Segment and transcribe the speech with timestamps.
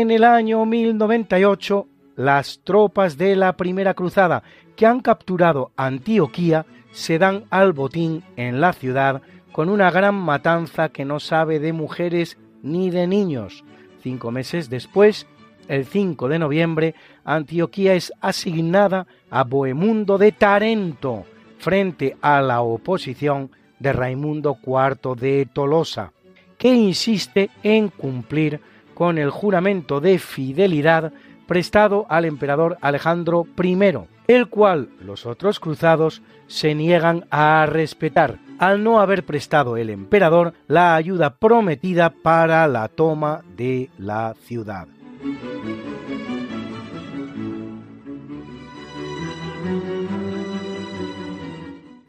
[0.00, 4.44] En el año 1098, las tropas de la Primera Cruzada
[4.76, 10.90] que han capturado Antioquía se dan al botín en la ciudad con una gran matanza
[10.90, 13.64] que no sabe de mujeres ni de niños.
[14.00, 15.26] Cinco meses después,
[15.66, 16.94] el 5 de noviembre,
[17.24, 21.24] Antioquía es asignada a Bohemundo de Tarento
[21.58, 26.12] frente a la oposición de Raimundo IV de Tolosa,
[26.56, 28.60] que insiste en cumplir
[28.98, 31.12] con el juramento de fidelidad
[31.46, 33.78] prestado al emperador Alejandro I,
[34.26, 40.52] el cual los otros cruzados se niegan a respetar, al no haber prestado el emperador
[40.66, 44.88] la ayuda prometida para la toma de la ciudad.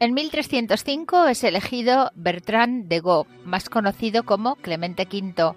[0.00, 5.54] En 1305 es elegido Bertrand de Gaulle, más conocido como Clemente V,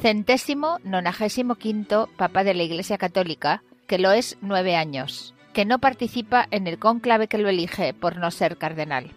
[0.00, 5.78] centésimo nonagésimo quinto Papa de la Iglesia Católica, que lo es nueve años, que no
[5.78, 9.10] participa en el cónclave que lo elige por no ser cardenal.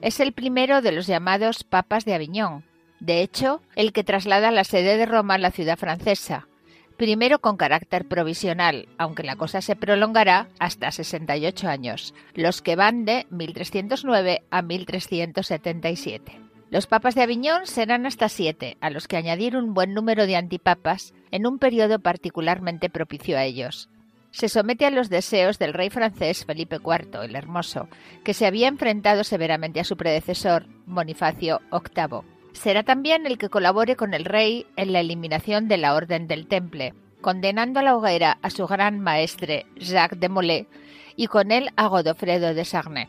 [0.00, 2.64] Es el primero de los llamados Papas de Aviñón,
[3.00, 6.48] de hecho, el que traslada la sede de Roma a la ciudad francesa,
[6.96, 13.04] primero con carácter provisional, aunque la cosa se prolongará hasta 68 años, los que van
[13.04, 16.45] de 1309 a 1377.
[16.68, 20.34] Los papas de Aviñón serán hasta siete, a los que añadir un buen número de
[20.34, 23.88] antipapas en un periodo particularmente propicio a ellos.
[24.32, 27.88] Se somete a los deseos del rey francés Felipe IV el Hermoso,
[28.24, 32.20] que se había enfrentado severamente a su predecesor, Bonifacio VIII.
[32.52, 36.48] Será también el que colabore con el rey en la eliminación de la Orden del
[36.48, 40.66] Temple, condenando a la hoguera a su gran maestre Jacques de Molay
[41.16, 43.08] y con él a Godofredo de Sarney.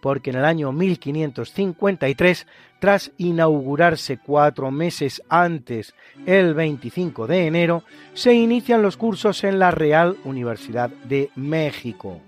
[0.00, 2.46] porque en el año 1553,
[2.78, 5.94] tras inaugurarse cuatro meses antes,
[6.26, 7.84] el 25 de enero,
[8.14, 12.20] se inician los cursos en la Real Universidad de México.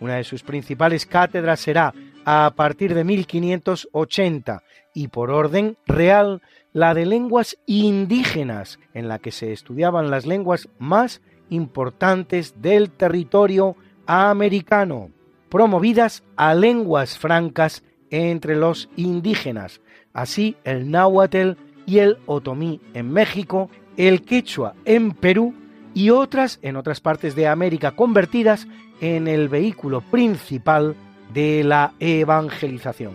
[0.00, 1.94] Una de sus principales cátedras será,
[2.24, 4.62] a partir de 1580,
[4.94, 6.42] y por orden real,
[6.72, 13.76] la de lenguas indígenas, en la que se estudiaban las lenguas más importantes del territorio
[14.06, 15.10] americano,
[15.56, 19.80] promovidas a lenguas francas entre los indígenas,
[20.12, 21.52] así el náhuatl
[21.86, 25.54] y el otomí en México, el quechua en Perú
[25.94, 28.68] y otras en otras partes de América convertidas
[29.00, 30.94] en el vehículo principal
[31.32, 33.14] de la evangelización.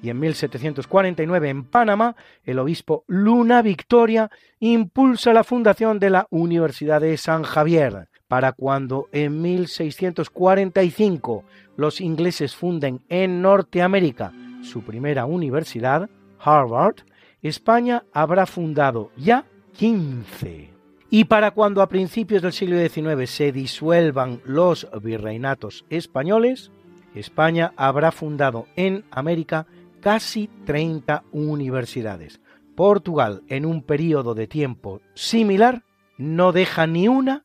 [0.00, 2.14] Y en 1749 en Panamá,
[2.44, 4.30] el obispo Luna Victoria
[4.60, 11.44] impulsa la fundación de la Universidad de San Javier, para cuando en 1645
[11.76, 14.32] los ingleses funden en Norteamérica
[14.62, 16.08] su primera universidad,
[16.38, 17.04] Harvard,
[17.42, 19.44] España habrá fundado ya
[19.74, 20.70] 15.
[21.10, 26.72] Y para cuando a principios del siglo XIX se disuelvan los virreinatos españoles,
[27.14, 29.66] España habrá fundado en América
[30.00, 32.40] casi 30 universidades.
[32.76, 35.82] Portugal, en un periodo de tiempo similar,
[36.16, 37.44] no deja ni una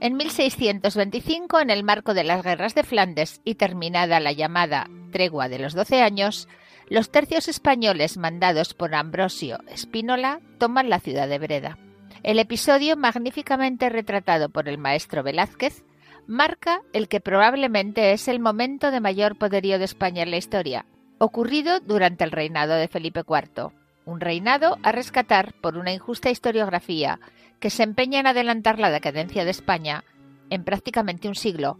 [0.00, 5.50] En 1625, en el marco de las guerras de Flandes y terminada la llamada tregua
[5.50, 6.48] de los doce años,
[6.88, 11.78] los tercios españoles mandados por Ambrosio Espínola toman la ciudad de Breda.
[12.22, 15.84] El episodio, magníficamente retratado por el maestro Velázquez,
[16.26, 20.86] marca el que probablemente es el momento de mayor poderío de España en la historia,
[21.18, 23.70] ocurrido durante el reinado de Felipe IV.
[24.04, 27.20] Un reinado a rescatar por una injusta historiografía
[27.60, 30.04] que se empeña en adelantar la decadencia de España
[30.48, 31.78] en prácticamente un siglo,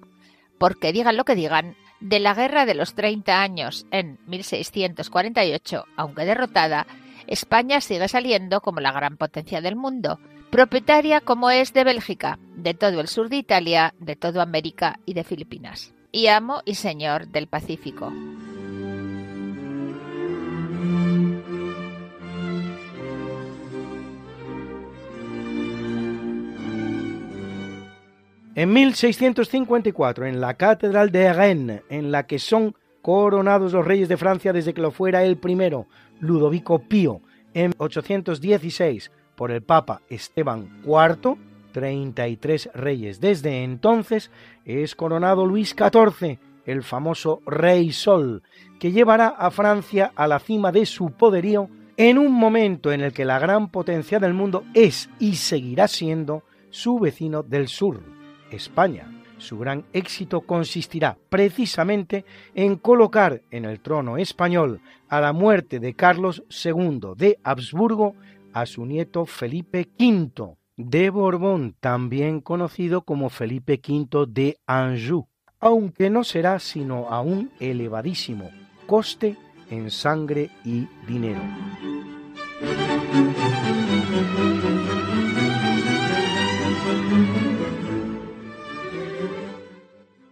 [0.58, 6.24] porque digan lo que digan, de la Guerra de los Treinta Años en 1648, aunque
[6.24, 6.86] derrotada,
[7.26, 10.18] España sigue saliendo como la gran potencia del mundo,
[10.50, 15.14] propietaria como es de Bélgica, de todo el sur de Italia, de toda América y
[15.14, 18.12] de Filipinas, y amo y señor del Pacífico.
[28.60, 34.18] En 1654, en la Catedral de Rennes, en la que son coronados los reyes de
[34.18, 35.86] Francia desde que lo fuera el primero,
[36.18, 37.22] Ludovico Pío,
[37.54, 41.38] en 816 por el Papa Esteban IV,
[41.72, 44.30] 33 reyes desde entonces,
[44.66, 48.42] es coronado Luis XIV, el famoso Rey Sol,
[48.78, 53.14] que llevará a Francia a la cima de su poderío en un momento en el
[53.14, 58.19] que la gran potencia del mundo es y seguirá siendo su vecino del sur.
[58.50, 59.10] España.
[59.38, 65.94] Su gran éxito consistirá precisamente en colocar en el trono español a la muerte de
[65.94, 68.14] Carlos II de Habsburgo
[68.52, 75.26] a su nieto Felipe V, de Borbón, también conocido como Felipe V de Anjou,
[75.58, 78.50] aunque no será sino a un elevadísimo
[78.86, 79.36] coste
[79.70, 81.40] en sangre y dinero.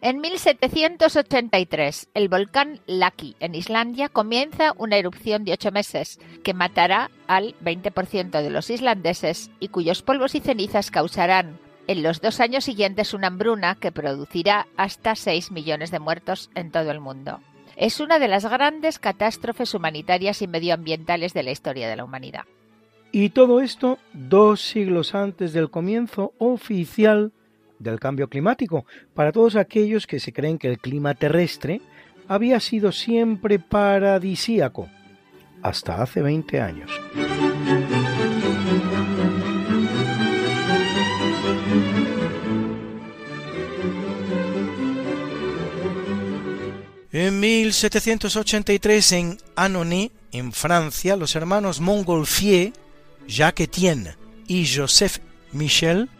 [0.09, 7.11] En 1783, el volcán Laki en Islandia comienza una erupción de ocho meses que matará
[7.27, 12.65] al 20% de los islandeses y cuyos polvos y cenizas causarán en los dos años
[12.65, 17.41] siguientes una hambruna que producirá hasta 6 millones de muertos en todo el mundo.
[17.77, 22.45] Es una de las grandes catástrofes humanitarias y medioambientales de la historia de la humanidad.
[23.13, 27.33] Y todo esto dos siglos antes del comienzo oficial
[27.79, 31.81] del cambio climático, para todos aquellos que se creen que el clima terrestre
[32.29, 34.89] había sido siempre paradisíaco,
[35.63, 36.91] hasta hace 20 años.
[47.11, 52.73] En 1783 en Annonay, en Francia, los hermanos Montgolfier,
[53.27, 54.15] Jacques Etienne
[54.47, 55.19] y Joseph
[55.53, 56.11] Michel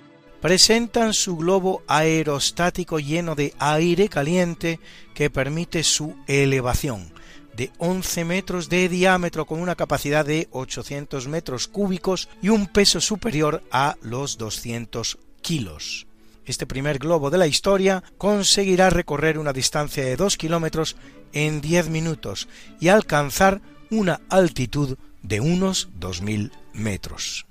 [0.41, 4.81] presentan su globo aerostático lleno de aire caliente
[5.15, 7.13] que permite su elevación
[7.59, 13.01] de 11 metros de diámetro con una capacidad de 800 metros cúbicos y un peso
[13.01, 16.07] superior a los 200 kilos.
[16.47, 20.95] Este primer globo de la historia conseguirá recorrer una distancia de 2 kilómetros
[21.33, 22.49] en 10 minutos
[22.81, 27.45] y alcanzar una altitud de unos 2.000 metros.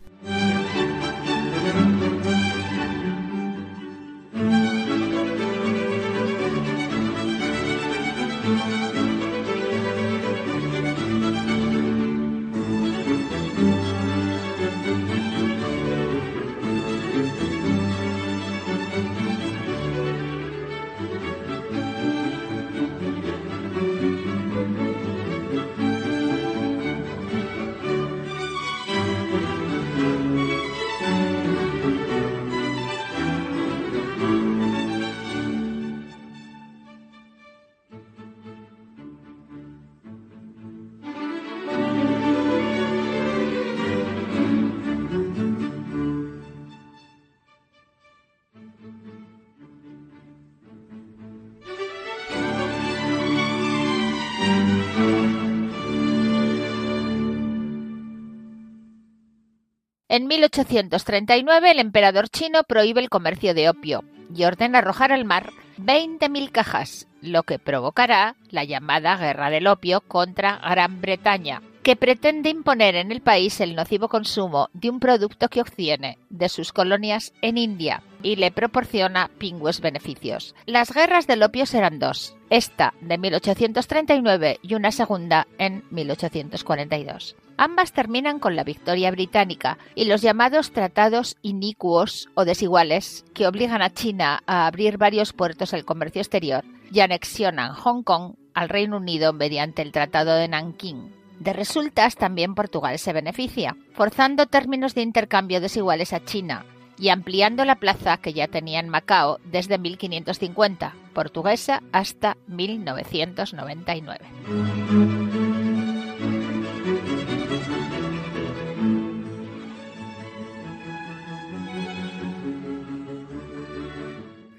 [60.17, 64.03] En 1839 el emperador chino prohíbe el comercio de opio
[64.35, 70.01] y ordena arrojar al mar 20.000 cajas, lo que provocará la llamada Guerra del Opio
[70.01, 75.49] contra Gran Bretaña, que pretende imponer en el país el nocivo consumo de un producto
[75.49, 80.55] que obtiene de sus colonias en India y le proporciona pingües beneficios.
[80.65, 87.35] Las guerras del opio serán dos, esta de 1839 y una segunda en 1842.
[87.57, 93.81] Ambas terminan con la victoria británica y los llamados tratados inicuos o desiguales que obligan
[93.81, 98.97] a China a abrir varios puertos al comercio exterior y anexionan Hong Kong al Reino
[98.97, 101.13] Unido mediante el Tratado de Nankín.
[101.39, 106.65] De resultas también Portugal se beneficia, forzando términos de intercambio desiguales a China
[106.97, 114.25] y ampliando la plaza que ya tenía en Macao desde 1550, portuguesa, hasta 1999.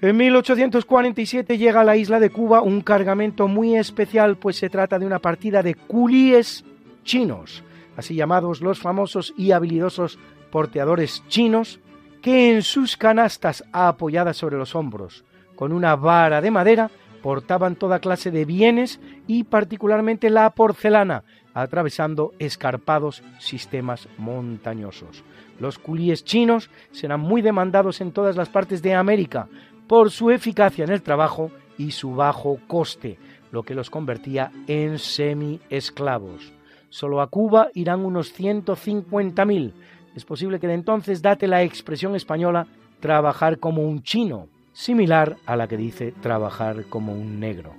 [0.01, 4.97] En 1847 llega a la isla de Cuba un cargamento muy especial, pues se trata
[4.97, 6.63] de una partida de culíes
[7.03, 7.65] chinos,
[7.97, 10.17] así llamados los famosos y habilidosos
[10.51, 11.81] porteadores chinos,
[12.21, 15.23] que en sus canastas apoyadas sobre los hombros,
[15.55, 16.89] con una vara de madera,
[17.21, 21.23] portaban toda clase de bienes y particularmente la porcelana,
[21.53, 25.23] atravesando escarpados sistemas montañosos.
[25.59, 29.47] Los culíes chinos serán muy demandados en todas las partes de América,
[29.87, 33.17] por su eficacia en el trabajo y su bajo coste,
[33.51, 36.53] lo que los convertía en semi-esclavos.
[36.89, 39.73] Solo a Cuba irán unos 150.000.
[40.15, 42.67] Es posible que de entonces date la expresión española
[42.99, 47.73] trabajar como un chino, similar a la que dice trabajar como un negro.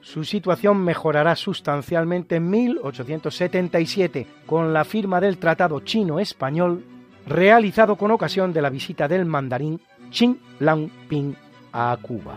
[0.00, 6.84] Su situación mejorará sustancialmente en 1877 con la firma del Tratado Chino-Español
[7.26, 11.34] realizado con ocasión de la visita del mandarín Qin Lang Ping
[11.72, 12.34] a Cuba.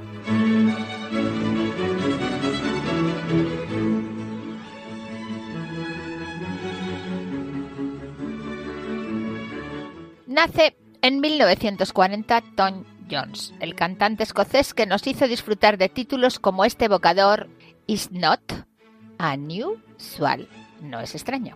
[10.34, 16.66] Nace En 1940, Tom Jones, el cantante escocés que nos hizo disfrutar de títulos como
[16.66, 17.50] este evocador
[17.86, 18.42] Is Not
[19.20, 20.50] a New Swal.
[20.82, 21.56] No es extraño.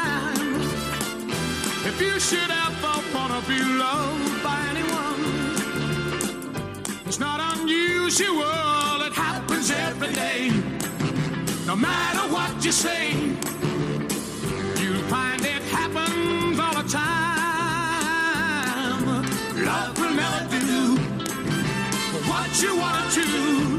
[2.01, 5.21] You should ever wanna be loved by anyone,
[7.05, 10.49] it's not unusual, it happens every day.
[11.67, 13.11] No matter what you say,
[14.81, 18.01] you'll find it happens all the time.
[19.63, 20.97] Love will never do
[22.27, 23.70] what you wanna do.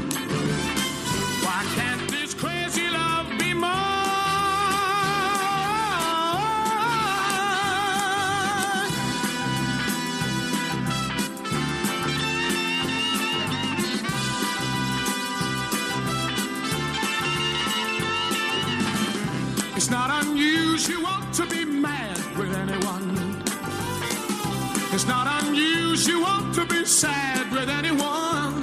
[26.85, 28.61] Sad with anyone.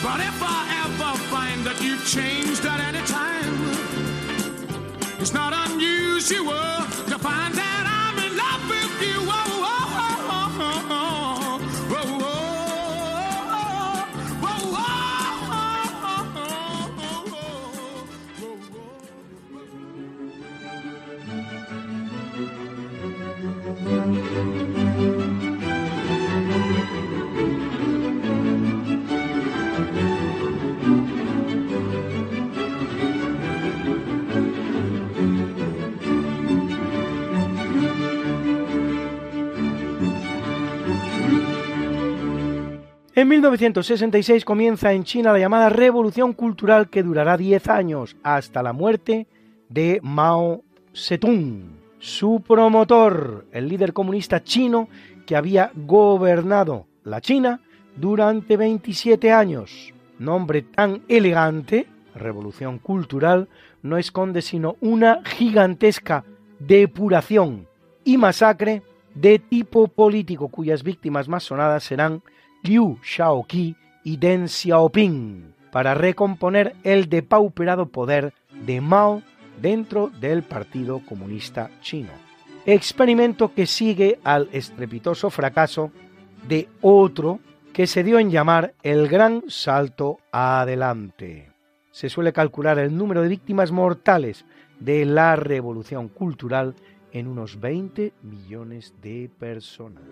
[0.00, 3.54] But if I ever find that you've changed at any time,
[5.20, 6.87] it's not unusual
[43.18, 48.72] En 1966 comienza en China la llamada Revolución Cultural que durará 10 años, hasta la
[48.72, 49.26] muerte
[49.68, 50.62] de Mao
[50.94, 51.80] Zedong.
[51.98, 54.88] Su promotor, el líder comunista chino
[55.26, 57.60] que había gobernado la China
[57.96, 59.92] durante 27 años.
[60.20, 63.48] Nombre tan elegante, Revolución Cultural,
[63.82, 66.24] no esconde sino una gigantesca
[66.60, 67.66] depuración
[68.04, 68.84] y masacre
[69.16, 72.22] de tipo político cuyas víctimas más sonadas serán
[72.62, 78.32] Liu Shaoqi y Deng Xiaoping para recomponer el depauperado poder
[78.66, 79.22] de Mao
[79.60, 82.12] dentro del Partido Comunista Chino.
[82.66, 85.90] Experimento que sigue al estrepitoso fracaso
[86.46, 87.40] de otro
[87.72, 91.52] que se dio en llamar el Gran Salto Adelante.
[91.90, 94.44] Se suele calcular el número de víctimas mortales
[94.80, 96.74] de la revolución cultural
[97.12, 100.02] en unos 20 millones de personas.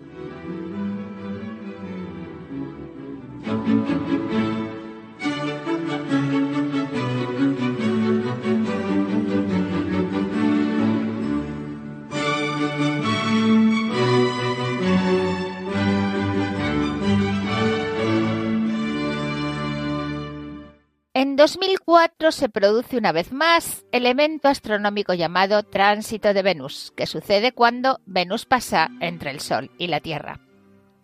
[21.13, 27.07] En 2004 se produce una vez más el evento astronómico llamado Tránsito de Venus, que
[27.07, 30.46] sucede cuando Venus pasa entre el Sol y la Tierra.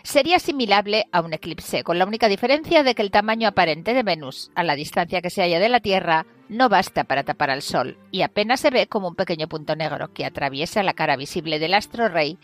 [0.03, 4.03] Sería asimilable a un eclipse, con la única diferencia de que el tamaño aparente de
[4.03, 7.61] Venus, a la distancia que se halla de la Tierra, no basta para tapar al
[7.61, 11.57] Sol y apenas se ve como un pequeño punto negro que atraviesa la cara visible
[11.57, 12.37] del astro rey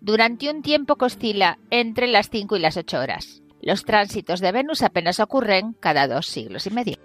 [0.00, 3.42] durante un tiempo que oscila entre las 5 y las 8 horas.
[3.62, 6.96] Los tránsitos de Venus apenas ocurren cada dos siglos y medio.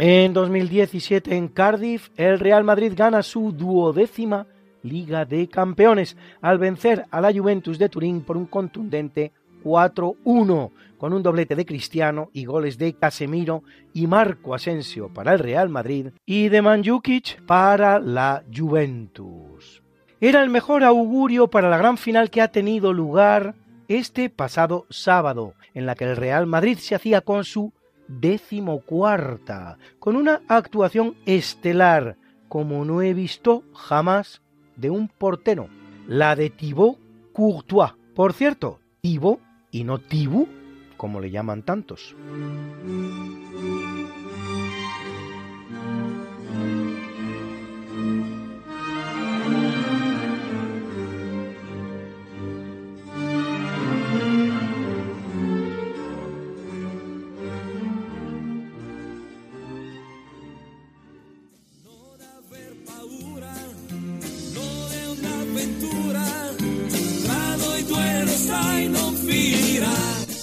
[0.00, 4.46] En 2017 en Cardiff, el Real Madrid gana su duodécima
[4.84, 9.32] Liga de Campeones al vencer a la Juventus de Turín por un contundente
[9.64, 15.40] 4-1, con un doblete de Cristiano y goles de Casemiro y Marco Asensio para el
[15.40, 19.82] Real Madrid y de Manjukic para la Juventus.
[20.20, 23.56] Era el mejor augurio para la gran final que ha tenido lugar
[23.88, 27.72] este pasado sábado, en la que el Real Madrid se hacía con su
[28.08, 32.16] decimocuarta, con una actuación estelar,
[32.48, 34.42] como no he visto jamás,
[34.76, 35.68] de un portero,
[36.06, 36.98] la de Thibaut
[37.32, 37.92] Courtois.
[38.14, 39.40] Por cierto, Thibaut
[39.70, 40.48] y no Thibaut,
[40.96, 42.16] como le llaman tantos.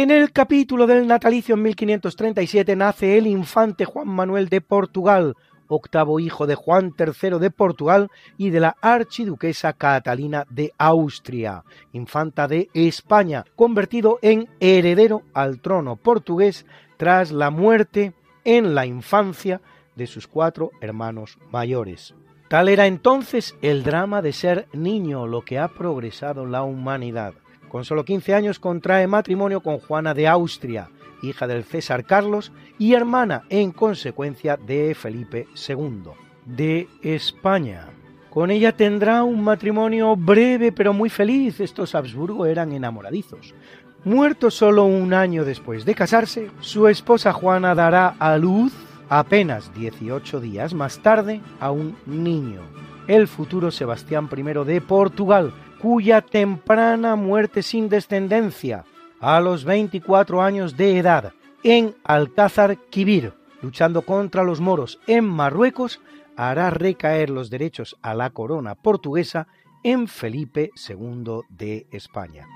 [0.00, 5.36] En el capítulo del natalicio en 1537 nace el infante Juan Manuel de Portugal,
[5.68, 8.08] octavo hijo de Juan III de Portugal
[8.38, 15.96] y de la archiduquesa Catalina de Austria, infanta de España, convertido en heredero al trono
[15.96, 16.64] portugués
[16.96, 19.60] tras la muerte en la infancia
[19.96, 22.14] de sus cuatro hermanos mayores.
[22.48, 27.34] Tal era entonces el drama de ser niño, lo que ha progresado la humanidad.
[27.70, 30.90] Con solo 15 años contrae matrimonio con Juana de Austria,
[31.22, 36.10] hija del César Carlos y hermana en consecuencia de Felipe II
[36.44, 37.86] de España.
[38.28, 41.60] Con ella tendrá un matrimonio breve pero muy feliz.
[41.60, 43.54] Estos Habsburgo eran enamoradizos.
[44.02, 48.72] Muerto solo un año después de casarse, su esposa Juana dará a luz
[49.08, 52.62] apenas 18 días más tarde a un niño,
[53.08, 58.84] el futuro Sebastián I de Portugal, cuya temprana muerte sin descendencia,
[59.20, 66.00] a los 24 años de edad, en Alcázar Quibir, luchando contra los moros en Marruecos,
[66.36, 69.46] hará recaer los derechos a la corona portuguesa
[69.82, 72.46] en Felipe II de España.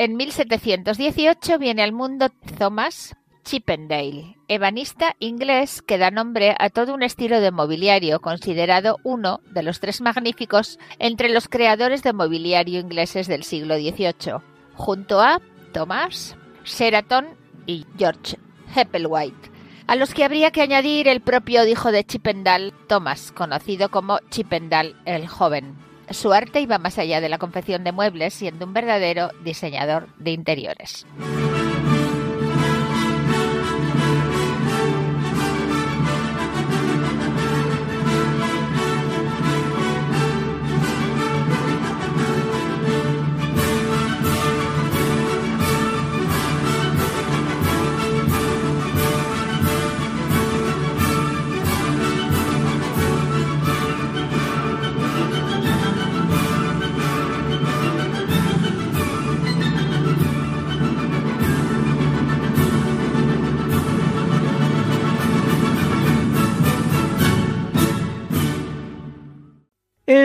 [0.00, 7.02] En 1718 viene al mundo Thomas Chippendale, ebanista inglés que da nombre a todo un
[7.02, 13.26] estilo de mobiliario considerado uno de los tres magníficos entre los creadores de mobiliario ingleses
[13.26, 14.40] del siglo XVIII,
[14.72, 15.42] junto a
[15.74, 16.34] Thomas,
[16.64, 17.36] Sheraton
[17.66, 18.38] y George
[18.74, 19.50] Hepplewhite,
[19.86, 24.96] a los que habría que añadir el propio hijo de Chippendale, Thomas, conocido como Chippendale
[25.04, 25.89] el Joven.
[26.10, 30.32] Su arte iba más allá de la confección de muebles, siendo un verdadero diseñador de
[30.32, 31.06] interiores.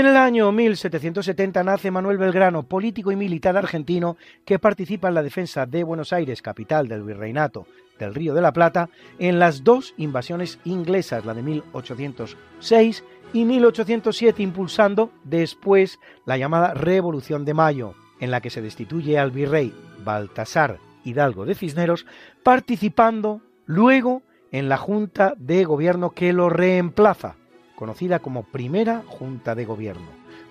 [0.06, 5.24] En el año 1770 nace Manuel Belgrano, político y militar argentino que participa en la
[5.24, 7.66] defensa de Buenos Aires, capital del virreinato
[7.98, 14.44] del Río de la Plata, en las dos invasiones inglesas, la de 1806 y 1807,
[14.44, 20.78] impulsando después la llamada Revolución de Mayo, en la que se destituye al virrey Baltasar
[21.04, 22.06] Hidalgo de Cisneros,
[22.44, 27.38] participando luego en la Junta de Gobierno que lo reemplaza,
[27.76, 30.08] conocida como Primera Junta de Gobierno.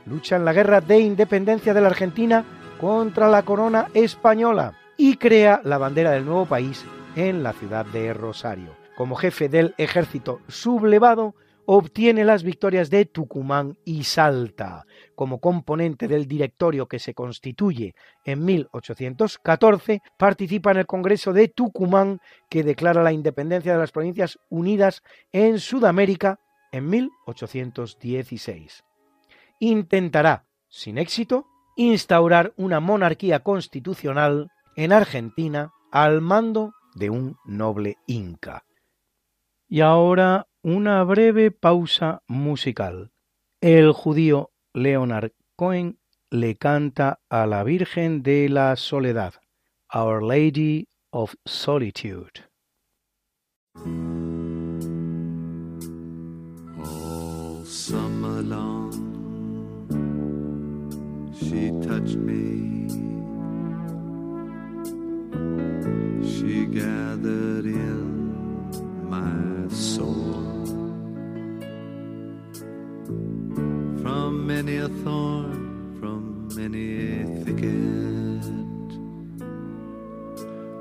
[0.06, 2.44] Lucha en la Guerra de Independencia de la Argentina
[2.80, 6.84] contra la corona española y crea la bandera del nuevo país
[7.16, 8.76] en la ciudad de Rosario.
[8.96, 11.34] Como jefe del ejército sublevado,
[11.66, 14.84] obtiene las victorias de Tucumán y Salta.
[15.14, 22.20] Como componente del directorio que se constituye en 1814, participa en el Congreso de Tucumán
[22.48, 26.38] que declara la independencia de las Provincias Unidas en Sudamérica
[26.74, 28.84] en 1816.
[29.60, 38.64] Intentará, sin éxito, instaurar una monarquía constitucional en Argentina al mando de un noble inca.
[39.68, 43.12] Y ahora una breve pausa musical.
[43.60, 49.34] El judío Leonard Cohen le canta a la Virgen de la Soledad,
[49.92, 52.50] Our Lady of Solitude.
[61.54, 62.88] She touched me.
[66.32, 70.64] She gathered in my soul
[74.02, 78.42] from many a thorn, from many a thicket.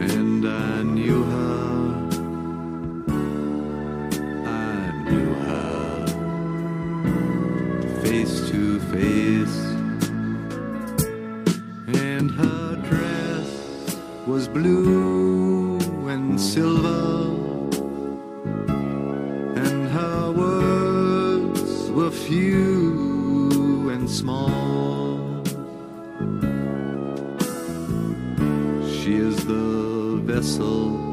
[0.00, 2.08] and I knew her.
[4.46, 6.06] I knew her
[8.02, 9.58] face to face,
[11.94, 13.50] and her dress
[14.26, 15.31] was blue
[16.32, 17.28] and silver,
[19.54, 25.44] and her words were few and small.
[28.94, 31.11] She is the vessel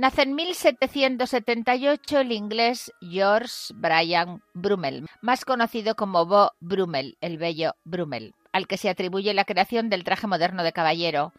[0.00, 7.74] Nace en 1778 el inglés George Brian Brummel, más conocido como Bo Brummel, el bello
[7.84, 11.34] Brummel, al que se atribuye la creación del traje moderno de caballero,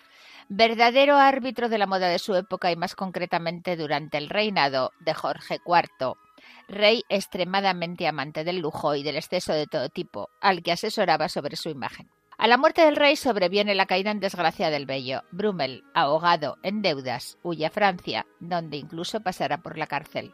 [0.47, 5.15] verdadero árbitro de la moda de su época y más concretamente durante el reinado de
[5.15, 6.13] Jorge IV,
[6.67, 11.55] rey extremadamente amante del lujo y del exceso de todo tipo, al que asesoraba sobre
[11.55, 12.11] su imagen.
[12.41, 15.21] A la muerte del rey sobreviene la caída en desgracia del bello.
[15.29, 20.33] Brummel, ahogado en deudas, huye a Francia, donde incluso pasará por la cárcel,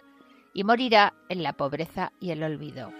[0.54, 2.94] y morirá en la pobreza y el olvido.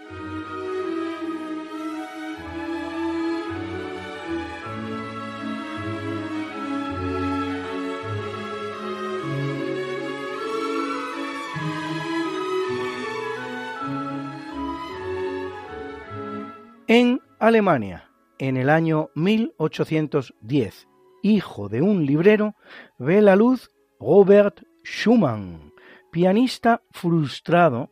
[16.86, 18.07] En Alemania,
[18.38, 20.88] en el año 1810,
[21.22, 22.54] hijo de un librero,
[22.98, 23.70] ve la luz
[24.00, 25.72] Robert Schumann,
[26.10, 27.90] pianista frustrado,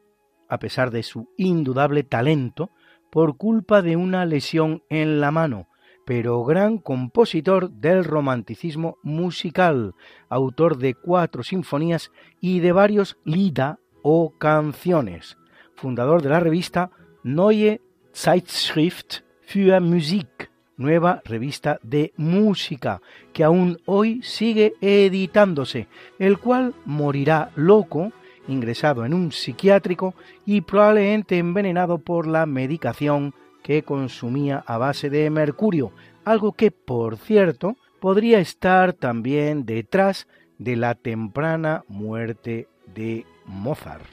[0.49, 2.71] a pesar de su indudable talento,
[3.11, 5.69] por culpa de una lesión en la mano,
[6.05, 9.95] pero gran compositor del romanticismo musical,
[10.29, 15.37] autor de cuatro sinfonías y de varios lida o canciones,
[15.75, 16.91] fundador de la revista
[17.25, 17.81] Neue
[18.15, 20.36] Zeitschrift für Musik,
[20.77, 23.01] nueva revista de música,
[23.33, 28.13] que aún hoy sigue editándose, el cual morirá loco,
[28.49, 35.29] ingresado en un psiquiátrico y probablemente envenenado por la medicación que consumía a base de
[35.31, 35.93] mercurio,
[36.25, 44.05] algo que, por cierto, podría estar también detrás de la temprana muerte de Mozart.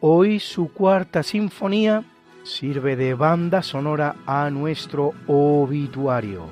[0.00, 2.04] Hoy su cuarta sinfonía
[2.48, 6.48] sirve de banda sonora a nuestro obituario.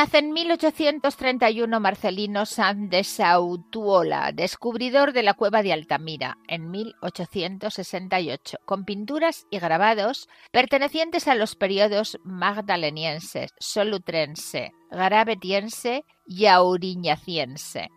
[0.00, 8.60] Nace en 1831 Marcelino Sanz de Sautuola, descubridor de la cueva de Altamira, en 1868,
[8.64, 17.90] con pinturas y grabados pertenecientes a los periodos magdaleniense, solutrense, gravetiense y auriñaciense,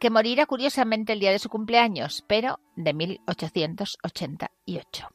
[0.00, 5.06] que morirá curiosamente el día de su cumpleaños, pero de 1888.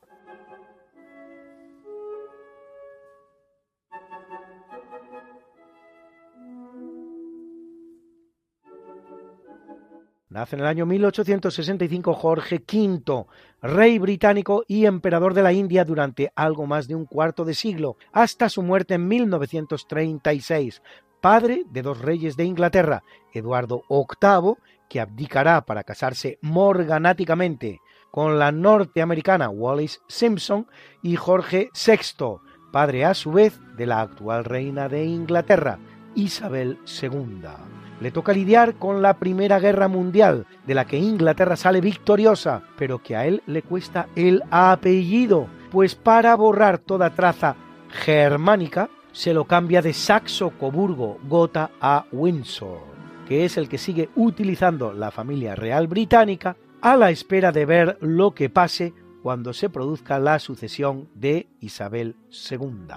[10.31, 13.25] Nace en el año 1865 Jorge V,
[13.63, 17.97] rey británico y emperador de la India durante algo más de un cuarto de siglo,
[18.11, 20.83] hasta su muerte en 1936,
[21.19, 23.01] padre de dos reyes de Inglaterra,
[23.33, 30.67] Eduardo VIII, que abdicará para casarse morganáticamente con la norteamericana Wallis Simpson,
[31.01, 32.37] y Jorge VI,
[32.71, 35.79] padre a su vez de la actual reina de Inglaterra,
[36.13, 41.81] Isabel II le toca lidiar con la Primera Guerra Mundial, de la que Inglaterra sale
[41.81, 47.55] victoriosa, pero que a él le cuesta el apellido, pues para borrar toda traza
[47.89, 52.79] germánica se lo cambia de Saxo-Coburgo-Gotha a Windsor,
[53.27, 57.97] que es el que sigue utilizando la familia real británica a la espera de ver
[58.01, 62.15] lo que pase cuando se produzca la sucesión de Isabel
[62.49, 62.95] II,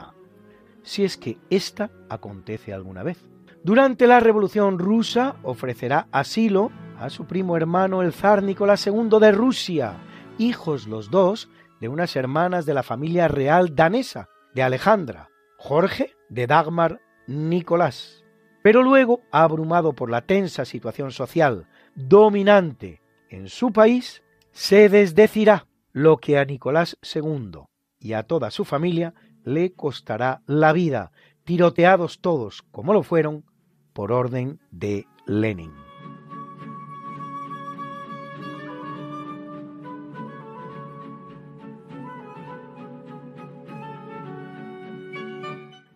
[0.83, 3.32] si es que ésta acontece alguna vez.
[3.65, 9.31] Durante la Revolución rusa ofrecerá asilo a su primo hermano el zar Nicolás II de
[9.31, 9.99] Rusia,
[10.37, 11.49] hijos los dos
[11.81, 18.25] de unas hermanas de la familia real danesa, de Alejandra, Jorge de Dagmar Nicolás.
[18.65, 26.17] Pero luego, abrumado por la tensa situación social dominante en su país, se desdecirá, lo
[26.17, 27.61] que a Nicolás II
[28.01, 31.13] y a toda su familia le costará la vida,
[31.45, 33.45] tiroteados todos como lo fueron
[33.93, 35.73] por orden de Lenin.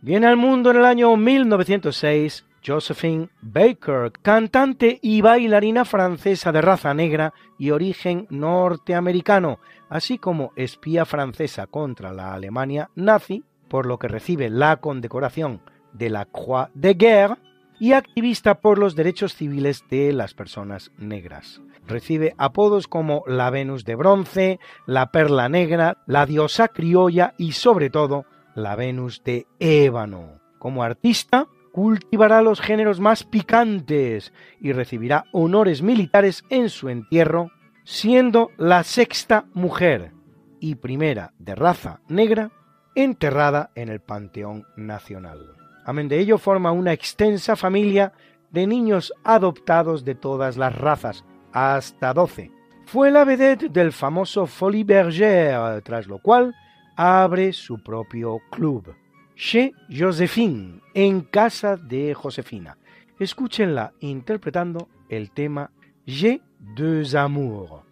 [0.07, 6.95] Viene al mundo en el año 1906 Josephine Baker, cantante y bailarina francesa de raza
[6.95, 14.09] negra y origen norteamericano, así como espía francesa contra la Alemania nazi, por lo que
[14.09, 15.61] recibe la condecoración
[15.93, 17.37] de la Croix de Guerre
[17.79, 21.61] y activista por los derechos civiles de las personas negras.
[21.87, 27.91] Recibe apodos como la Venus de bronce, la Perla Negra, la diosa criolla y sobre
[27.91, 30.41] todo la Venus de ébano.
[30.59, 37.51] Como artista, cultivará los géneros más picantes y recibirá honores militares en su entierro,
[37.85, 40.13] siendo la sexta mujer
[40.59, 42.51] y primera de raza negra
[42.95, 45.66] enterrada en el Panteón Nacional.
[45.87, 48.13] Amén de ello forma una extensa familia
[48.51, 52.51] de niños adoptados de todas las razas, hasta 12.
[52.87, 56.57] Fue la vedette del famoso Folie Bergère, tras lo cual
[56.97, 58.97] abre su propio club,
[59.37, 62.77] Chez Josephine, en casa de Josefina.
[63.21, 65.71] Escúchenla interpretando el tema
[66.05, 67.85] J'ai deux amours.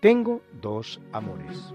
[0.00, 1.74] Tengo dos amores.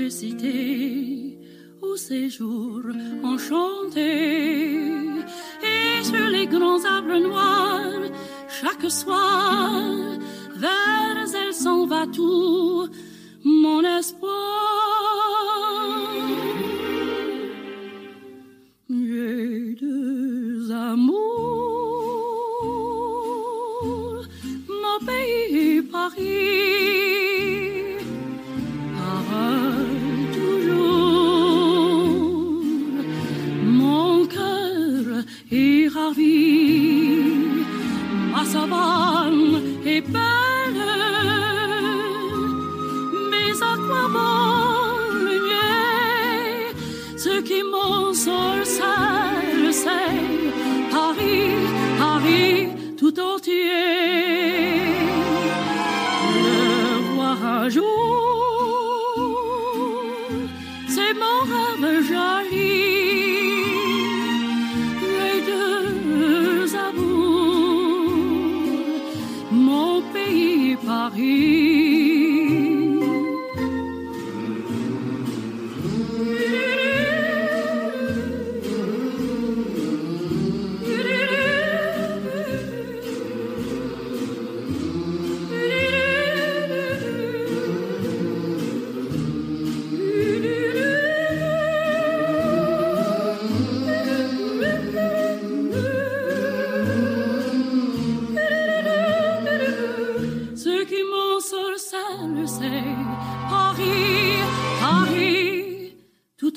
[0.00, 1.38] félicité
[1.82, 2.80] au séjour
[3.22, 5.08] enchanté.
[5.62, 8.04] Et sur les grands arbres noirs,
[8.48, 9.82] chaque soir,
[10.56, 12.88] vers elle s'en va tout
[13.44, 14.30] mon espoir.
[18.88, 21.10] J'ai deux amours,
[24.68, 26.79] mon pays Paris.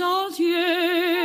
[0.04, 1.23] dans Dieu.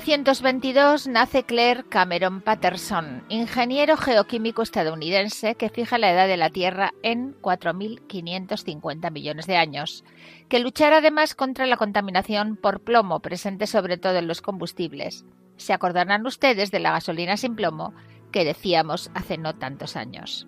[0.00, 6.92] 1922 nace Claire Cameron Patterson, ingeniero geoquímico estadounidense que fija la edad de la Tierra
[7.02, 10.04] en 4.550 millones de años,
[10.48, 15.24] que luchará además contra la contaminación por plomo presente sobre todo en los combustibles.
[15.56, 17.92] Se acordarán ustedes de la gasolina sin plomo
[18.30, 20.46] que decíamos hace no tantos años.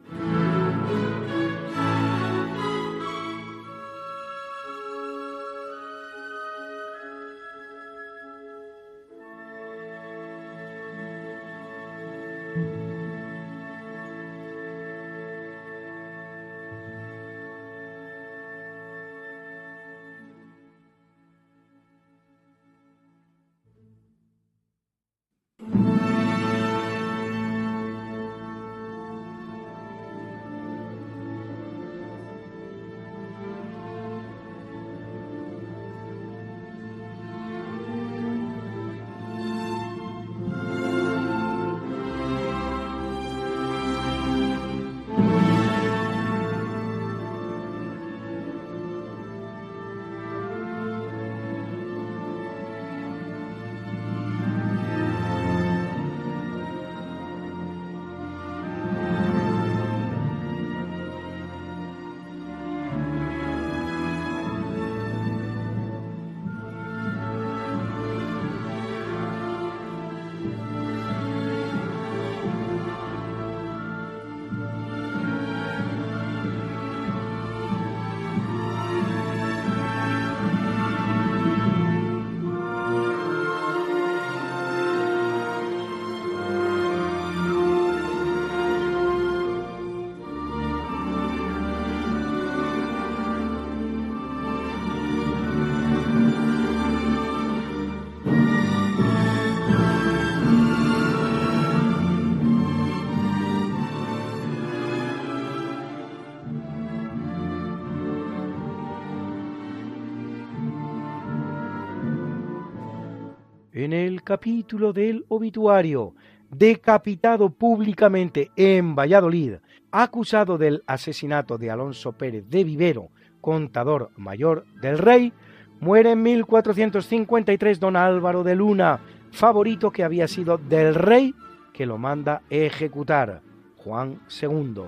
[113.93, 116.15] En el capítulo del obituario,
[116.49, 119.55] decapitado públicamente en Valladolid,
[119.91, 123.09] acusado del asesinato de Alonso Pérez de Vivero,
[123.41, 125.33] contador mayor del rey,
[125.81, 129.01] muere en 1453 don Álvaro de Luna,
[129.33, 131.35] favorito que había sido del rey
[131.73, 133.43] que lo manda ejecutar,
[133.77, 134.83] Juan II.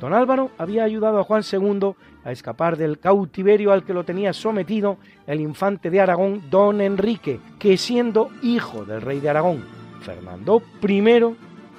[0.00, 1.92] Don Álvaro había ayudado a Juan II
[2.24, 7.40] a escapar del cautiverio al que lo tenía sometido el infante de Aragón, don Enrique,
[7.58, 9.64] que siendo hijo del rey de Aragón,
[10.00, 11.02] Fernando I,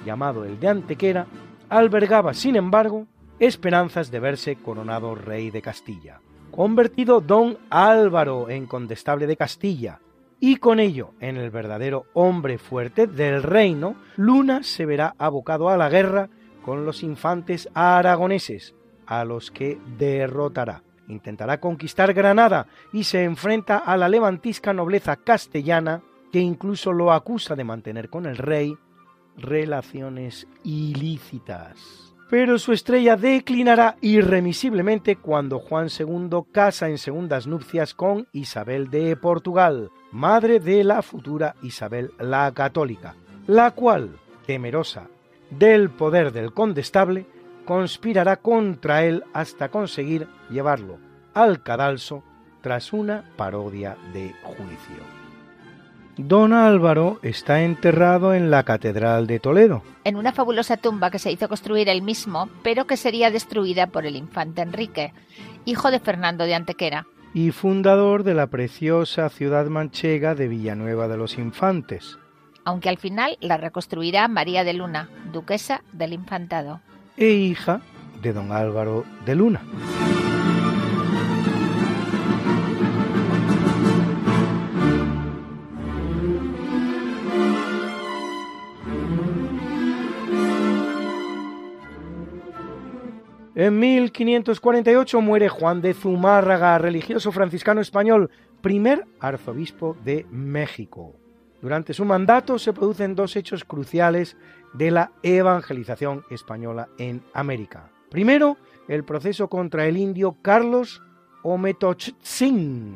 [0.04, 1.26] llamado el de Antequera,
[1.68, 3.06] albergaba, sin embargo,
[3.38, 6.20] esperanzas de verse coronado rey de Castilla.
[6.50, 10.00] Convertido don Álvaro en condestable de Castilla,
[10.40, 15.76] y con ello en el verdadero hombre fuerte del reino, Luna se verá abocado a
[15.76, 16.30] la guerra
[16.62, 18.74] con los infantes aragoneses,
[19.06, 20.82] a los que derrotará.
[21.08, 27.56] Intentará conquistar Granada y se enfrenta a la levantisca nobleza castellana que incluso lo acusa
[27.56, 28.76] de mantener con el rey
[29.38, 32.14] relaciones ilícitas.
[32.28, 39.16] Pero su estrella declinará irremisiblemente cuando Juan II casa en segundas nupcias con Isabel de
[39.16, 43.14] Portugal, madre de la futura Isabel la Católica,
[43.46, 45.08] la cual, temerosa
[45.50, 47.26] del poder del condestable,
[47.64, 50.98] conspirará contra él hasta conseguir llevarlo
[51.34, 52.24] al cadalso
[52.60, 55.18] tras una parodia de juicio.
[56.16, 59.84] Don Álvaro está enterrado en la Catedral de Toledo.
[60.02, 64.04] En una fabulosa tumba que se hizo construir él mismo, pero que sería destruida por
[64.04, 65.12] el infante Enrique,
[65.64, 67.06] hijo de Fernando de Antequera.
[67.34, 72.18] Y fundador de la preciosa ciudad manchega de Villanueva de los Infantes.
[72.64, 76.80] Aunque al final la reconstruirá María de Luna, duquesa del Infantado.
[77.16, 77.80] E hija
[78.22, 79.62] de don Álvaro de Luna.
[93.58, 98.30] En 1548 muere Juan de Zumárraga, religioso franciscano español,
[98.60, 101.16] primer arzobispo de México.
[101.60, 104.36] Durante su mandato se producen dos hechos cruciales
[104.72, 107.90] de la evangelización española en América.
[108.10, 108.56] Primero,
[108.86, 111.02] el proceso contra el indio Carlos
[111.42, 112.94] Ometochtzin,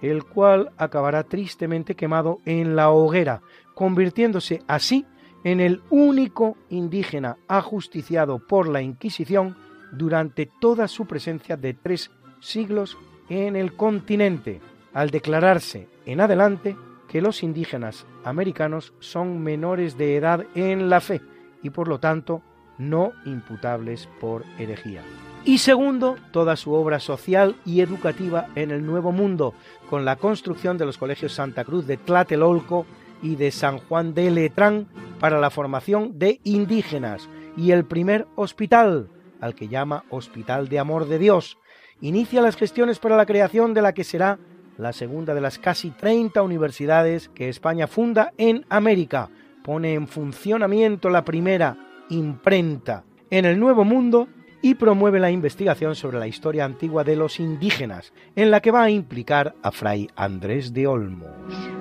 [0.00, 3.42] el cual acabará tristemente quemado en la hoguera,
[3.74, 5.06] convirtiéndose así
[5.44, 9.56] en el único indígena ajusticiado por la Inquisición
[9.92, 12.96] durante toda su presencia de tres siglos
[13.28, 14.60] en el continente,
[14.92, 16.76] al declararse en adelante
[17.08, 21.20] que los indígenas americanos son menores de edad en la fe
[21.62, 22.42] y por lo tanto
[22.78, 25.02] no imputables por herejía.
[25.44, 29.54] Y segundo, toda su obra social y educativa en el Nuevo Mundo,
[29.88, 32.86] con la construcción de los colegios Santa Cruz de Tlatelolco
[33.22, 34.88] y de San Juan de Letrán
[35.18, 39.08] para la formación de indígenas, y el primer hospital,
[39.40, 41.58] al que llama Hospital de Amor de Dios.
[42.00, 44.38] Inicia las gestiones para la creación de la que será
[44.78, 49.28] la segunda de las casi 30 universidades que España funda en América.
[49.62, 51.76] Pone en funcionamiento la primera
[52.08, 54.28] imprenta en el Nuevo Mundo
[54.62, 58.84] y promueve la investigación sobre la historia antigua de los indígenas, en la que va
[58.84, 61.77] a implicar a Fray Andrés de Olmos.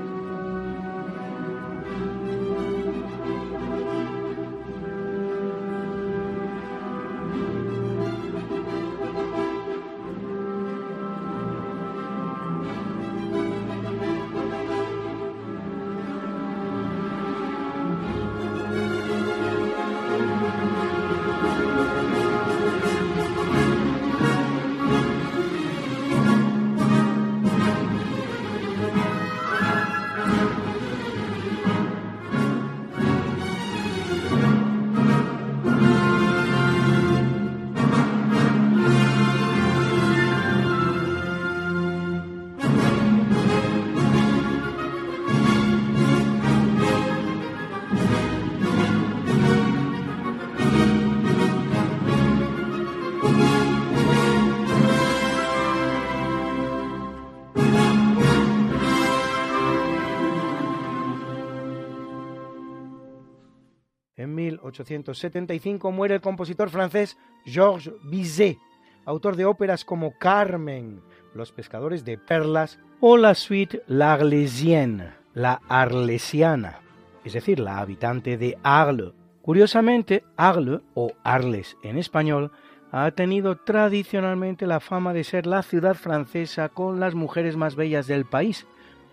[64.68, 68.57] 1875 muere el compositor francés Georges Bizet,
[69.05, 71.01] autor de óperas como Carmen,
[71.34, 76.82] Los pescadores de perlas o la suite L'Arlésienne, la Arlesiana,
[77.24, 79.13] es decir, la habitante de Arles.
[79.41, 82.51] Curiosamente, Arles, o Arles en español,
[82.91, 88.07] ha tenido tradicionalmente la fama de ser la ciudad francesa con las mujeres más bellas
[88.07, 88.65] del país,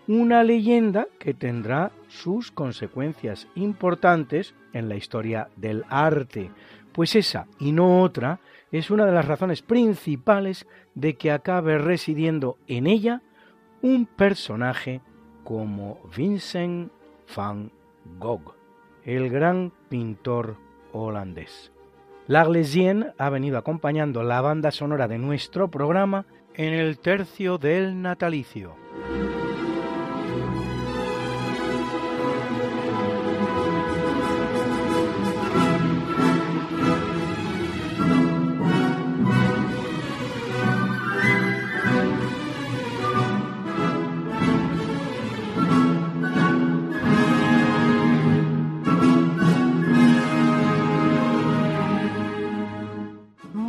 [0.07, 6.51] una leyenda que tendrá sus consecuencias importantes en la historia del arte,
[6.91, 8.39] pues esa y no otra
[8.71, 13.21] es una de las razones principales de que acabe residiendo en ella
[13.81, 15.01] un personaje
[15.43, 16.91] como Vincent
[17.35, 17.71] van
[18.19, 18.55] Gogh,
[19.03, 20.57] el gran pintor
[20.91, 21.71] holandés.
[22.27, 28.75] L'Arlesienne ha venido acompañando la banda sonora de nuestro programa en el tercio del natalicio.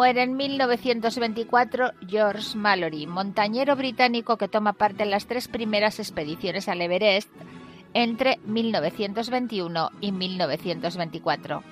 [0.07, 6.69] Muere en 1924 George Mallory, montañero británico que toma parte en las tres primeras expediciones
[6.69, 7.29] al Everest
[7.93, 11.65] entre 1921 y 1924.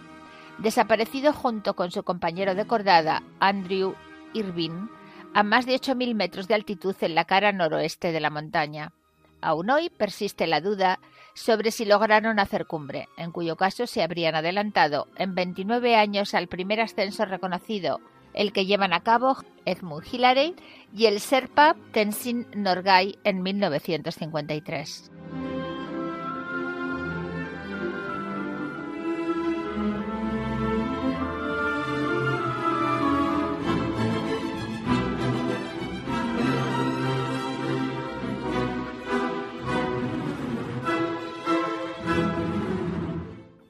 [0.59, 3.95] Desaparecido junto con su compañero de cordada, Andrew
[4.32, 4.89] Irvine,
[5.32, 8.91] a más de 8.000 metros de altitud en la cara noroeste de la montaña.
[9.43, 10.99] Aún hoy persiste la duda
[11.35, 16.49] sobre si lograron hacer cumbre, en cuyo caso se habrían adelantado en 29 años al
[16.49, 18.01] primer ascenso reconocido,
[18.35, 20.55] el que llevan a cabo Edmund Hillary
[20.95, 25.11] y el Serpa Tenzin Norgay en 1953.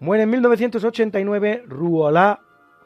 [0.04, 2.38] Muere en 1989 Ruhollah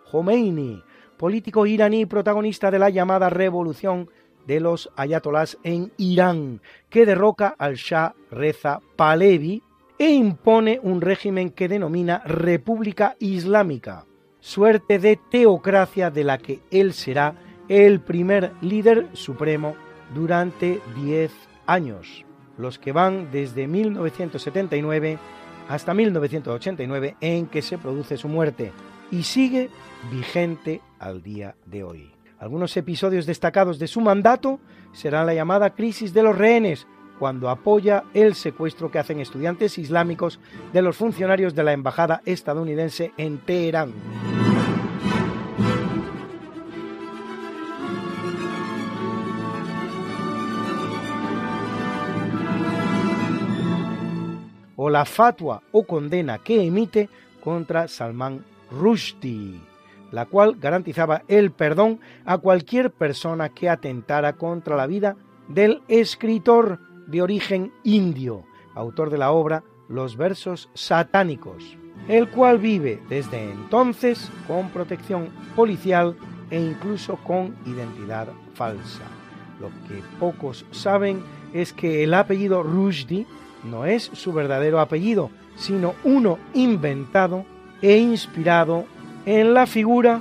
[0.09, 0.85] Khomeini,
[1.19, 4.09] político iraní protagonista de la llamada revolución
[4.47, 9.63] de los ayatolás en Irán, que derroca al Shah Reza Pahlavi
[9.99, 14.07] e impone un régimen que denomina República Islámica,
[14.41, 17.35] suerte de teocracia de la que él será
[17.69, 19.75] el primer líder supremo
[20.15, 21.31] durante 10
[21.67, 22.25] años,
[22.57, 25.19] los que van desde 1979
[25.69, 28.73] hasta 1989 en que se produce su muerte
[29.11, 29.71] y sigue
[30.11, 32.13] vigente al día de hoy.
[32.39, 34.61] Algunos episodios destacados de su mandato
[34.93, 36.87] serán la llamada crisis de los rehenes,
[37.19, 40.39] cuando apoya el secuestro que hacen estudiantes islámicos
[40.73, 43.93] de los funcionarios de la embajada estadounidense en Teherán.
[54.81, 57.11] o la fatua o condena que emite
[57.43, 59.61] contra Salman Rushdie,
[60.11, 65.17] la cual garantizaba el perdón a cualquier persona que atentara contra la vida
[65.49, 68.45] del escritor de origen indio,
[68.75, 76.15] autor de la obra Los versos satánicos, el cual vive desde entonces con protección policial
[76.51, 79.05] e incluso con identidad falsa.
[79.61, 83.27] Lo que pocos saben es que el apellido Rushdie
[83.65, 87.45] no es su verdadero apellido, sino uno inventado
[87.83, 88.85] e inspirado
[89.27, 90.21] en la figura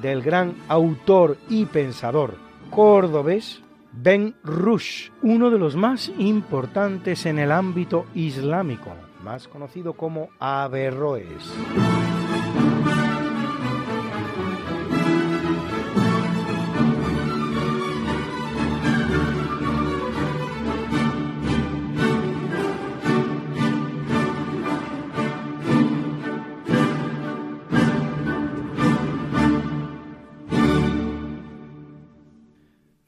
[0.00, 2.34] del gran autor y pensador
[2.72, 3.60] cordobés
[3.92, 8.90] Ben Rush, uno de los más importantes en el ámbito islámico,
[9.22, 11.52] más conocido como Averroes.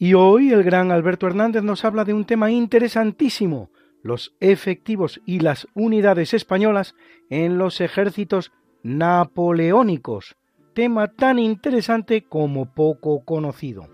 [0.05, 3.71] Y hoy el gran Alberto Hernández nos habla de un tema interesantísimo,
[4.03, 6.95] los efectivos y las unidades españolas
[7.31, 8.53] en los ejércitos
[8.83, 10.37] napoleónicos,
[10.75, 13.89] tema tan interesante como poco conocido.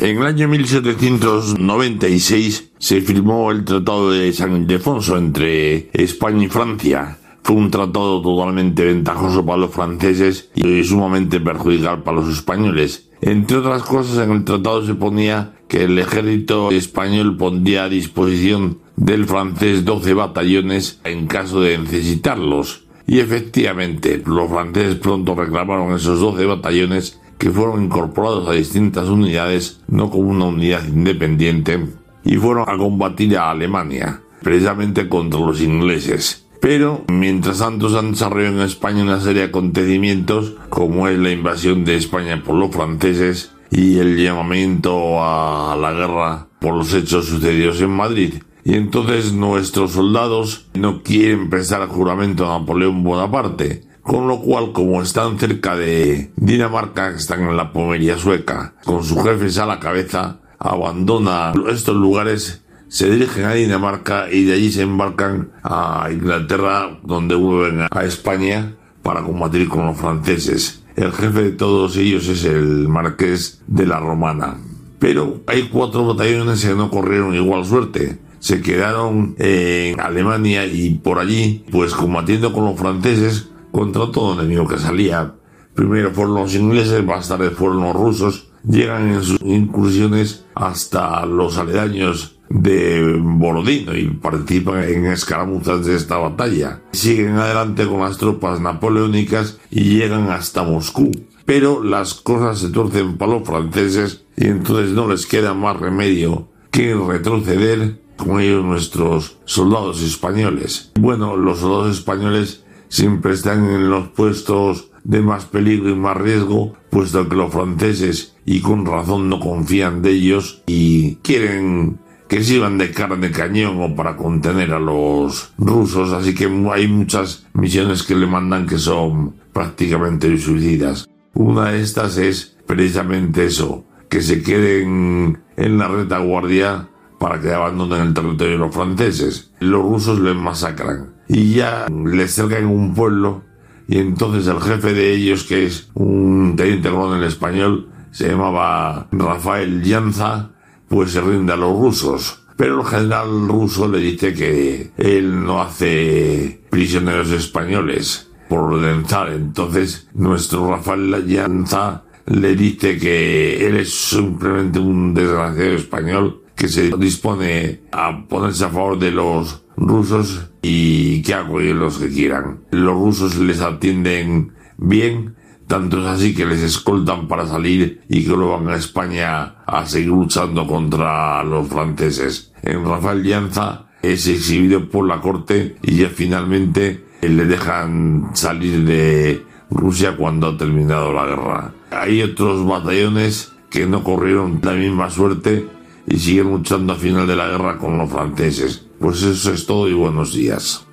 [0.00, 7.18] En el año 1796 se firmó el Tratado de San Ildefonso entre España y Francia.
[7.42, 13.10] Fue un tratado totalmente ventajoso para los franceses y sumamente perjudicial para los españoles.
[13.20, 18.78] Entre otras cosas, en el tratado se ponía que el ejército español pondría a disposición
[18.96, 22.84] del francés 12 batallones en caso de necesitarlos.
[23.06, 29.80] Y efectivamente, los franceses pronto reclamaron esos 12 batallones que fueron incorporados a distintas unidades,
[29.88, 31.86] no como una unidad independiente,
[32.22, 36.46] y fueron a combatir a Alemania, precisamente contra los ingleses.
[36.60, 41.30] Pero mientras tanto se han desarrollado en España una serie de acontecimientos como es la
[41.30, 47.24] invasión de España por los franceses y el llamamiento a la guerra por los hechos
[47.24, 48.34] sucedidos en Madrid.
[48.64, 55.00] Y entonces nuestros soldados no quieren prestar juramento a Napoleón Bonaparte, con lo cual, como
[55.00, 60.40] están cerca de Dinamarca, están en la Pomería sueca, con sus jefes a la cabeza,
[60.58, 67.36] abandona estos lugares, se dirigen a Dinamarca y de allí se embarcan a Inglaterra, donde
[67.36, 70.82] vuelven a España para combatir con los franceses.
[70.96, 74.56] El jefe de todos ellos es el marqués de la Romana.
[74.98, 78.18] Pero hay cuatro batallones que no corrieron igual suerte.
[78.40, 84.66] Se quedaron en Alemania y por allí, pues combatiendo con los franceses contra todo enemigo
[84.66, 85.34] que salía.
[85.74, 88.48] Primero fueron los ingleses, más tarde fueron los rusos.
[88.68, 96.18] Llegan en sus incursiones hasta los aledaños de Borodino y participan en escaramuzas de esta
[96.18, 96.82] batalla.
[96.92, 101.10] Siguen adelante con las tropas napoleónicas y llegan hasta Moscú.
[101.46, 106.48] Pero las cosas se torcen para los franceses y entonces no les queda más remedio
[106.70, 110.92] que retroceder con ellos nuestros soldados españoles.
[110.98, 116.74] Bueno, los soldados españoles siempre están en los puestos de más peligro y más riesgo,
[116.90, 122.78] puesto que los franceses, y con razón, no confían de ellos y quieren que sirvan
[122.78, 128.02] de carne de cañón o para contener a los rusos, así que hay muchas misiones
[128.02, 131.08] que le mandan que son prácticamente suicidas.
[131.34, 136.88] Una de estas es precisamente eso, que se queden en la retaguardia
[137.18, 139.50] para que abandonen el territorio de los franceses.
[139.60, 143.44] Los rusos les masacran y ya les cercan un pueblo
[143.90, 149.82] y entonces el jefe de ellos, que es un teniente coronel español, se llamaba Rafael
[149.82, 150.50] Llanza,
[150.88, 152.44] pues se rinde a los rusos.
[152.56, 159.30] Pero el general ruso le dice que él no hace prisioneros españoles por ordenar.
[159.30, 166.92] Entonces nuestro Rafael Llanza le dice que él es simplemente un desgraciado español que se
[166.96, 172.60] dispone a ponerse a favor de los rusos y que hago los que quieran.
[172.70, 175.34] Los rusos les atienden bien,
[175.66, 179.86] tanto es así que les escoltan para salir y que lo van a España a
[179.86, 182.52] seguir luchando contra los franceses.
[182.62, 189.44] En Rafael Llanza es exhibido por la corte y ya finalmente le dejan salir de
[189.70, 191.74] Rusia cuando ha terminado la guerra.
[191.90, 195.66] Hay otros batallones que no corrieron la misma suerte
[196.06, 198.89] y siguen luchando al final de la guerra con los franceses.
[199.00, 200.86] Pues eso es todo y buenos días.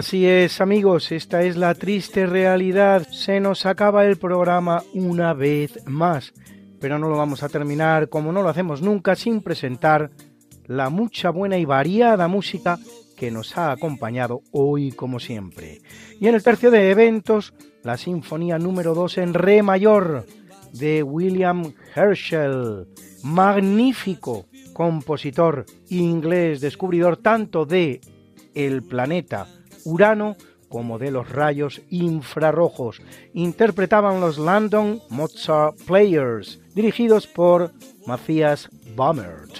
[0.00, 3.06] Así es, amigos, esta es la triste realidad.
[3.10, 6.32] Se nos acaba el programa una vez más,
[6.80, 10.10] pero no lo vamos a terminar como no lo hacemos nunca sin presentar
[10.66, 12.78] la mucha buena y variada música
[13.14, 15.82] que nos ha acompañado hoy como siempre.
[16.18, 20.24] Y en el tercio de eventos, la Sinfonía número 2 en Re mayor
[20.72, 22.86] de William Herschel,
[23.22, 28.00] magnífico compositor inglés, descubridor tanto de
[28.54, 29.46] el planeta
[29.84, 30.36] Urano
[30.68, 33.02] como de los rayos infrarrojos.
[33.34, 37.72] Interpretaban los London Mozart Players, dirigidos por
[38.06, 39.50] Matthias Baumert.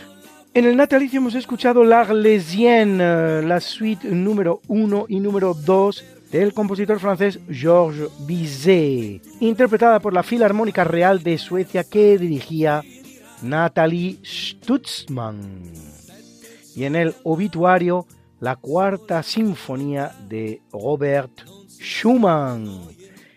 [0.54, 6.98] En el natalicio hemos escuchado L'Arlésienne, la suite número 1 y número 2 del compositor
[6.98, 12.82] francés Georges Bizet, interpretada por la Filarmónica Real de Suecia que dirigía
[13.42, 15.72] Nathalie Stutzmann.
[16.74, 18.06] Y en el obituario
[18.40, 22.88] la cuarta sinfonía de Robert Schumann,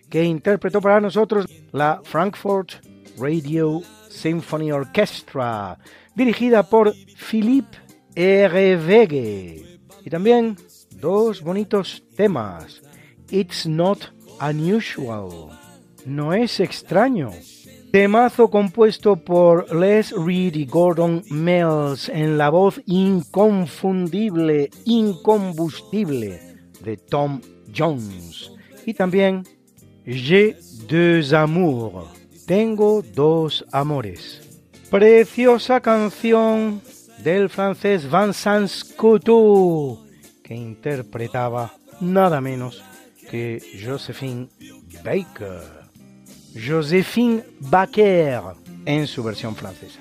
[0.09, 2.71] que interpretó para nosotros la Frankfurt
[3.17, 5.77] Radio Symphony Orchestra,
[6.15, 7.77] dirigida por Philippe
[8.15, 9.79] Herwege.
[10.05, 10.57] Y también
[10.99, 12.81] dos bonitos temas.
[13.29, 13.99] It's not
[14.39, 15.49] unusual.
[16.05, 17.31] No es extraño.
[17.93, 26.39] Temazo compuesto por Les Reed y Gordon Mills en la voz inconfundible, incombustible
[26.83, 27.39] de Tom
[27.71, 28.51] Jones,
[28.87, 29.43] y también
[30.07, 30.55] J'ai
[30.89, 32.07] deux amours,
[32.47, 34.41] tengo dos amores.
[34.89, 36.81] Preciosa canción
[37.19, 39.99] del francés Vincent Couture,
[40.43, 42.83] que interpretaba nada menos
[43.29, 44.49] que Josephine
[45.03, 45.82] Baker.
[46.55, 48.41] Josephine Baker
[48.85, 49.99] en su versión francesa.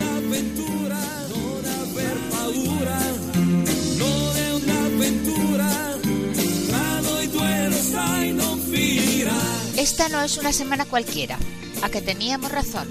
[9.77, 11.39] Esta no es una semana cualquiera,
[11.83, 12.87] a que teníamos razón.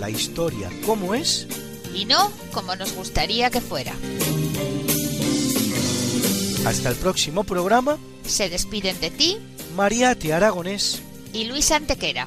[0.00, 1.46] La historia, ¿cómo es?
[1.94, 3.92] Y no como nos gustaría que fuera.
[6.66, 7.98] Hasta el próximo programa.
[8.24, 9.38] Se despiden de ti,
[9.76, 12.26] Mariate Aragonés y Luis Antequera.